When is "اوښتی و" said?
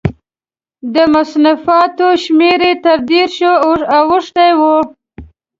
3.97-4.61